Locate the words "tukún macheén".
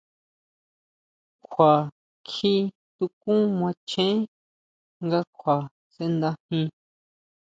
2.95-4.17